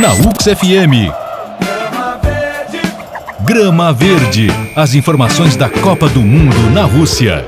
Na 0.00 0.12
UX 0.12 0.44
FM. 0.44 1.10
Grama 3.40 3.92
Verde. 3.94 4.48
As 4.74 4.94
informações 4.94 5.56
da 5.56 5.70
Copa 5.70 6.06
do 6.08 6.20
Mundo 6.20 6.70
na 6.70 6.82
Rússia. 6.84 7.46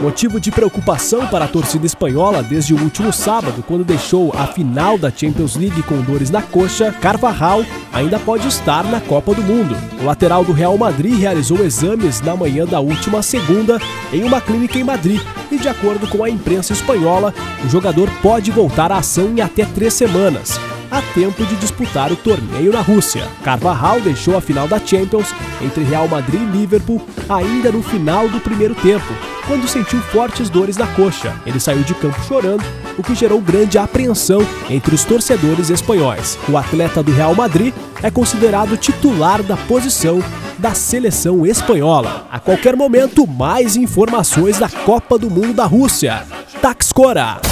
Motivo 0.00 0.40
de 0.40 0.50
preocupação 0.50 1.26
para 1.26 1.44
a 1.44 1.48
torcida 1.48 1.84
espanhola 1.84 2.42
desde 2.42 2.72
o 2.72 2.82
último 2.82 3.12
sábado, 3.12 3.62
quando 3.68 3.84
deixou 3.84 4.32
a 4.34 4.46
final 4.46 4.96
da 4.96 5.10
Champions 5.10 5.56
League 5.56 5.82
com 5.82 6.00
dores 6.00 6.30
na 6.30 6.40
coxa, 6.40 6.90
Carvajal 6.90 7.62
ainda 7.92 8.18
pode 8.18 8.48
estar 8.48 8.82
na 8.84 8.98
Copa 8.98 9.34
do 9.34 9.42
Mundo. 9.42 9.76
O 10.00 10.06
lateral 10.06 10.42
do 10.42 10.52
Real 10.52 10.78
Madrid 10.78 11.18
realizou 11.18 11.62
exames 11.62 12.22
na 12.22 12.34
manhã 12.34 12.64
da 12.64 12.80
última 12.80 13.22
segunda 13.22 13.78
em 14.10 14.24
uma 14.24 14.40
clínica 14.40 14.78
em 14.78 14.84
Madrid 14.84 15.20
e, 15.52 15.58
de 15.58 15.68
acordo 15.68 16.08
com 16.08 16.24
a 16.24 16.30
imprensa 16.30 16.72
espanhola, 16.72 17.34
o 17.62 17.68
jogador 17.68 18.08
pode 18.22 18.50
voltar 18.50 18.90
à 18.90 18.96
ação 18.96 19.34
em 19.36 19.42
até 19.42 19.66
três 19.66 19.92
semanas 19.92 20.58
a 20.90 21.00
tempo 21.14 21.44
de 21.44 21.56
disputar 21.56 22.10
o 22.10 22.16
torneio 22.16 22.72
na 22.72 22.80
Rússia. 22.80 23.26
Carvajal 23.42 24.00
deixou 24.00 24.36
a 24.36 24.40
final 24.40 24.66
da 24.66 24.78
Champions 24.78 25.34
entre 25.62 25.84
Real 25.84 26.08
Madrid 26.08 26.40
e 26.40 26.56
Liverpool 26.56 27.00
ainda 27.28 27.70
no 27.70 27.82
final 27.82 28.28
do 28.28 28.40
primeiro 28.40 28.74
tempo, 28.74 29.12
quando 29.46 29.68
sentiu 29.68 30.00
fortes 30.00 30.50
dores 30.50 30.76
na 30.76 30.86
coxa. 30.88 31.34
Ele 31.46 31.60
saiu 31.60 31.82
de 31.82 31.94
campo 31.94 32.20
chorando, 32.24 32.64
o 32.98 33.02
que 33.02 33.14
gerou 33.14 33.40
grande 33.40 33.78
apreensão 33.78 34.40
entre 34.68 34.94
os 34.94 35.04
torcedores 35.04 35.70
espanhóis. 35.70 36.38
O 36.48 36.56
atleta 36.56 37.02
do 37.02 37.12
Real 37.12 37.34
Madrid 37.34 37.72
é 38.02 38.10
considerado 38.10 38.76
titular 38.76 39.42
da 39.42 39.56
posição 39.56 40.22
da 40.58 40.74
seleção 40.74 41.46
espanhola. 41.46 42.26
A 42.30 42.38
qualquer 42.38 42.76
momento, 42.76 43.26
mais 43.26 43.76
informações 43.76 44.58
da 44.58 44.68
Copa 44.68 45.18
do 45.18 45.30
Mundo 45.30 45.54
da 45.54 45.64
Rússia. 45.64 46.22
Taxcora. 46.60 47.49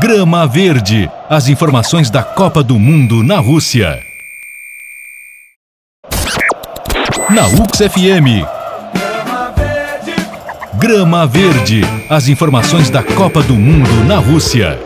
Grama 0.00 0.46
Verde. 0.46 1.10
As 1.28 1.48
informações 1.48 2.10
da 2.10 2.22
Copa 2.22 2.62
do 2.62 2.78
Mundo 2.78 3.22
na 3.22 3.38
Rússia. 3.38 4.04
Na 7.30 7.46
UX 7.46 7.78
FM. 7.78 8.44
Grama 10.74 11.26
Verde. 11.26 11.82
As 12.10 12.28
informações 12.28 12.90
da 12.90 13.02
Copa 13.02 13.42
do 13.42 13.54
Mundo 13.54 14.04
na 14.06 14.18
Rússia. 14.18 14.78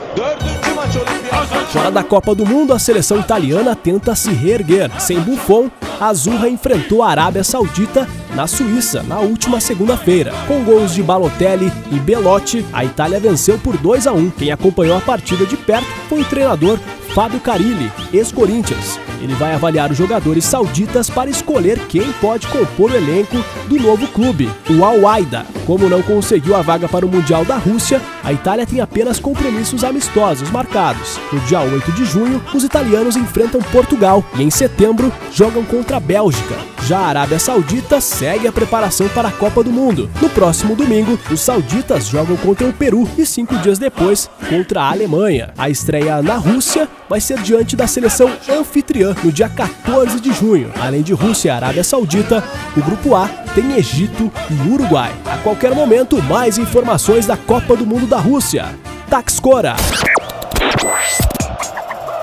Fora 1.70 1.90
da 1.90 2.02
Copa 2.02 2.34
do 2.34 2.46
Mundo, 2.46 2.72
a 2.72 2.78
seleção 2.78 3.20
italiana 3.20 3.76
tenta 3.76 4.14
se 4.14 4.30
reerguer. 4.30 4.90
Sem 4.98 5.20
Buffon, 5.20 5.70
a 6.00 6.06
Azurra 6.06 6.48
enfrentou 6.48 7.02
a 7.02 7.10
Arábia 7.10 7.44
Saudita 7.44 8.08
na 8.34 8.46
Suíça 8.46 9.02
na 9.02 9.18
última 9.18 9.60
segunda-feira. 9.60 10.32
Com 10.46 10.64
gols 10.64 10.94
de 10.94 11.02
Balotelli 11.02 11.70
e 11.92 11.98
Belotti, 12.00 12.64
a 12.72 12.86
Itália 12.86 13.20
venceu 13.20 13.58
por 13.58 13.76
2 13.76 14.06
a 14.06 14.12
1. 14.12 14.30
Quem 14.30 14.50
acompanhou 14.50 14.96
a 14.96 15.00
partida 15.00 15.44
de 15.44 15.58
perto 15.58 15.88
foi 16.08 16.22
o 16.22 16.24
treinador 16.24 16.78
Fábio 17.14 17.40
Carilli, 17.40 17.92
ex-Corinthians. 18.14 18.98
Ele 19.20 19.34
vai 19.34 19.54
avaliar 19.54 19.90
os 19.90 19.98
jogadores 19.98 20.44
sauditas 20.44 21.10
para 21.10 21.30
escolher 21.30 21.78
quem 21.88 22.12
pode 22.20 22.46
compor 22.48 22.90
o 22.90 22.96
elenco 22.96 23.36
do 23.66 23.78
novo 23.80 24.06
clube, 24.08 24.50
o 24.70 24.84
Al-Aida. 24.84 25.46
Como 25.66 25.88
não 25.88 26.02
conseguiu 26.02 26.56
a 26.56 26.62
vaga 26.62 26.88
para 26.88 27.04
o 27.04 27.08
Mundial 27.08 27.44
da 27.44 27.56
Rússia, 27.56 28.00
a 28.24 28.32
Itália 28.32 28.66
tem 28.66 28.80
apenas 28.80 29.20
compromissos 29.20 29.84
amistosos 29.84 30.50
marcados. 30.50 31.18
No 31.32 31.40
dia 31.40 31.60
8 31.60 31.92
de 31.92 32.04
junho, 32.04 32.42
os 32.54 32.64
italianos 32.64 33.16
enfrentam 33.16 33.60
Portugal 33.62 34.24
e 34.36 34.42
em 34.42 34.50
setembro 34.50 35.12
jogam 35.32 35.64
contra 35.64 35.96
a 35.96 36.00
Bélgica. 36.00 36.56
Já 36.86 37.00
a 37.00 37.06
Arábia 37.08 37.38
Saudita 37.38 38.00
segue 38.00 38.48
a 38.48 38.52
preparação 38.52 39.08
para 39.08 39.28
a 39.28 39.32
Copa 39.32 39.62
do 39.62 39.70
Mundo. 39.70 40.08
No 40.22 40.30
próximo 40.30 40.74
domingo, 40.74 41.18
os 41.30 41.40
sauditas 41.40 42.06
jogam 42.06 42.36
contra 42.36 42.66
o 42.66 42.72
Peru 42.72 43.06
e 43.18 43.26
cinco 43.26 43.56
dias 43.58 43.78
depois 43.78 44.30
contra 44.48 44.82
a 44.82 44.90
Alemanha. 44.90 45.52
A 45.58 45.68
estreia 45.68 46.22
na 46.22 46.36
Rússia 46.36 46.88
vai 47.08 47.20
ser 47.20 47.40
diante 47.40 47.76
da 47.76 47.86
seleção 47.86 48.30
anfitriã 48.48 49.07
no 49.22 49.32
dia 49.32 49.48
14 49.48 50.20
de 50.20 50.32
junho. 50.32 50.70
Além 50.80 51.02
de 51.02 51.12
Rússia 51.12 51.48
e 51.48 51.50
Arábia 51.50 51.84
Saudita, 51.84 52.42
o 52.76 52.80
grupo 52.80 53.14
A 53.14 53.28
tem 53.54 53.72
Egito 53.72 54.30
e 54.50 54.68
Uruguai. 54.68 55.12
A 55.26 55.36
qualquer 55.38 55.74
momento, 55.74 56.22
mais 56.22 56.58
informações 56.58 57.26
da 57.26 57.36
Copa 57.36 57.76
do 57.76 57.86
Mundo 57.86 58.06
da 58.06 58.18
Rússia. 58.18 58.66
Taxcora. 59.08 59.76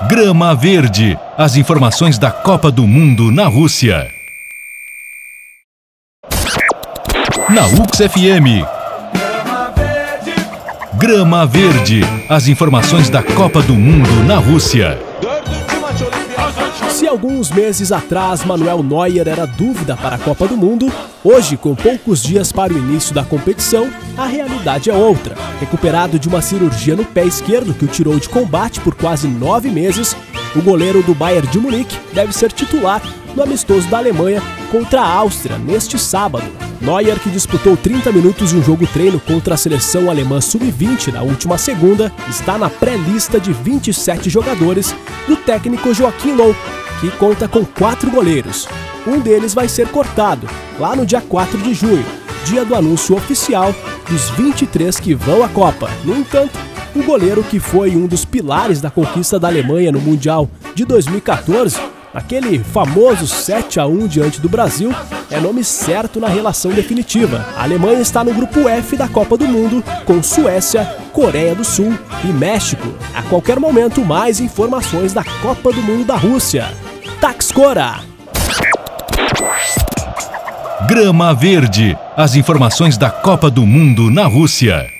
Grama 0.08 0.54
Verde. 0.54 1.18
As 1.36 1.56
informações 1.56 2.18
da 2.18 2.30
Copa 2.30 2.70
do 2.70 2.86
Mundo 2.86 3.32
na 3.32 3.46
Rússia. 3.46 4.08
Na 7.48 7.66
UX 7.66 7.98
FM. 7.98 8.64
Grama 10.94 11.44
Verde. 11.44 12.00
As 12.28 12.48
informações 12.48 13.10
da 13.10 13.22
Copa 13.22 13.62
do 13.62 13.74
Mundo 13.74 14.24
na 14.26 14.36
Rússia. 14.36 14.98
Alguns 17.08 17.50
meses 17.50 17.92
atrás 17.92 18.44
Manuel 18.44 18.82
Neuer 18.82 19.26
era 19.26 19.46
dúvida 19.46 19.96
para 19.96 20.16
a 20.16 20.18
Copa 20.18 20.46
do 20.46 20.54
Mundo, 20.54 20.92
hoje, 21.24 21.56
com 21.56 21.74
poucos 21.74 22.22
dias 22.22 22.52
para 22.52 22.74
o 22.74 22.78
início 22.78 23.14
da 23.14 23.24
competição, 23.24 23.88
a 24.18 24.26
realidade 24.26 24.90
é 24.90 24.92
outra. 24.92 25.34
Recuperado 25.58 26.18
de 26.18 26.28
uma 26.28 26.42
cirurgia 26.42 26.94
no 26.94 27.06
pé 27.06 27.24
esquerdo 27.24 27.72
que 27.72 27.86
o 27.86 27.88
tirou 27.88 28.18
de 28.18 28.28
combate 28.28 28.80
por 28.80 28.94
quase 28.94 29.26
nove 29.28 29.70
meses, 29.70 30.14
o 30.54 30.60
goleiro 30.60 31.02
do 31.02 31.14
Bayern 31.14 31.48
de 31.48 31.58
Munique 31.58 31.98
deve 32.12 32.34
ser 32.34 32.52
titular 32.52 33.00
no 33.34 33.42
amistoso 33.42 33.88
da 33.88 33.96
Alemanha 33.96 34.42
contra 34.70 35.00
a 35.00 35.08
Áustria 35.08 35.56
neste 35.56 35.98
sábado. 35.98 36.44
Neuer, 36.80 37.18
que 37.18 37.30
disputou 37.30 37.76
30 37.76 38.12
minutos 38.12 38.50
de 38.50 38.56
um 38.56 38.62
jogo 38.62 38.86
treino 38.86 39.18
contra 39.18 39.54
a 39.54 39.56
seleção 39.56 40.10
alemã 40.10 40.40
sub-20 40.40 41.12
na 41.12 41.22
última 41.22 41.56
segunda, 41.56 42.12
está 42.28 42.58
na 42.58 42.68
pré-lista 42.68 43.40
de 43.40 43.52
27 43.52 44.28
jogadores 44.28 44.94
do 45.26 45.36
técnico 45.36 45.94
Joaquim 45.94 46.32
Low, 46.32 46.54
que 47.00 47.10
conta 47.12 47.46
com 47.46 47.64
quatro 47.64 48.10
goleiros. 48.10 48.68
Um 49.06 49.20
deles 49.20 49.54
vai 49.54 49.68
ser 49.68 49.88
cortado 49.88 50.48
lá 50.78 50.94
no 50.96 51.06
dia 51.06 51.20
4 51.20 51.58
de 51.58 51.74
junho, 51.74 52.04
dia 52.44 52.64
do 52.64 52.74
anúncio 52.74 53.16
oficial 53.16 53.74
dos 54.08 54.30
23 54.30 54.98
que 54.98 55.14
vão 55.14 55.42
à 55.42 55.48
Copa. 55.48 55.90
No 56.04 56.16
entanto, 56.16 56.58
o 56.94 57.02
goleiro 57.02 57.42
que 57.42 57.60
foi 57.60 57.96
um 57.96 58.06
dos 58.06 58.24
pilares 58.24 58.80
da 58.80 58.90
conquista 58.90 59.38
da 59.38 59.48
Alemanha 59.48 59.92
no 59.92 60.00
Mundial 60.00 60.48
de 60.74 60.84
2014 60.84 61.96
Aquele 62.16 62.58
famoso 62.58 63.26
7 63.26 63.78
a 63.78 63.86
1 63.86 64.06
diante 64.06 64.40
do 64.40 64.48
Brasil 64.48 64.90
é 65.30 65.38
nome 65.38 65.62
certo 65.62 66.18
na 66.18 66.28
relação 66.28 66.70
definitiva. 66.70 67.44
A 67.54 67.64
Alemanha 67.64 68.00
está 68.00 68.24
no 68.24 68.32
grupo 68.32 68.66
F 68.66 68.96
da 68.96 69.06
Copa 69.06 69.36
do 69.36 69.46
Mundo, 69.46 69.84
com 70.06 70.22
Suécia, 70.22 70.86
Coreia 71.12 71.54
do 71.54 71.62
Sul 71.62 71.92
e 72.24 72.28
México. 72.28 72.88
A 73.14 73.22
qualquer 73.24 73.60
momento, 73.60 74.02
mais 74.02 74.40
informações 74.40 75.12
da 75.12 75.22
Copa 75.42 75.70
do 75.70 75.82
Mundo 75.82 76.06
da 76.06 76.16
Rússia. 76.16 76.72
Taxcora! 77.20 77.96
Grama 80.86 81.34
Verde. 81.34 81.96
As 82.16 82.34
informações 82.36 82.96
da 82.96 83.10
Copa 83.10 83.50
do 83.50 83.66
Mundo 83.66 84.10
na 84.10 84.26
Rússia. 84.26 84.95